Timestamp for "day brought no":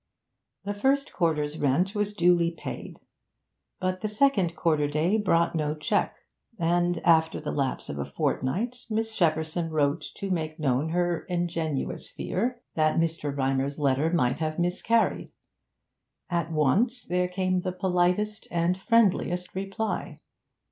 4.87-5.75